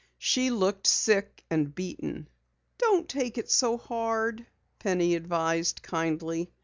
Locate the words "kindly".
5.83-6.51